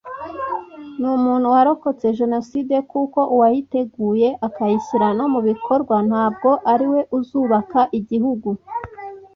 [0.99, 8.49] ni umuntu warokotse Jenoside kuko uwayiteguye akayishyira no mu bikorwa ntabwo ari we uzubaka igihugu